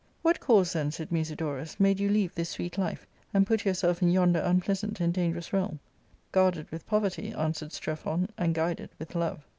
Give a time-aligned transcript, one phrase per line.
[0.01, 3.05] >^ "What cause, then," said Musidorus,"" made you leave this sweet life
[3.35, 5.79] and put yfiursfjf inynndgr unpleasnpt ^nH Hoj^gArnug | realm?"
[6.31, 9.41] "Guarded with poverty," answered Strephon, "and ^ guided with Ipve.